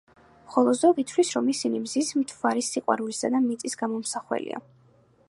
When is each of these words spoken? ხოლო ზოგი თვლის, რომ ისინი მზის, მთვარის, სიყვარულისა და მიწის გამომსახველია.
ხოლო 0.53 0.71
ზოგი 0.79 1.03
თვლის, 1.11 1.33
რომ 1.35 1.51
ისინი 1.53 1.81
მზის, 1.83 2.09
მთვარის, 2.21 2.71
სიყვარულისა 2.77 3.33
და 3.37 3.45
მიწის 3.47 3.81
გამომსახველია. 3.83 4.65